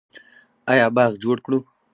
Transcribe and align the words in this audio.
آیا 0.71 0.87
باغ 0.95 1.11
جوړ 1.23 1.37
کړو؟ 1.45 1.59